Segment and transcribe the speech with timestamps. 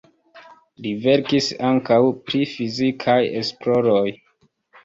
[0.85, 1.99] Li verkis ankaŭ
[2.31, 4.05] pri fizikaj esploroj.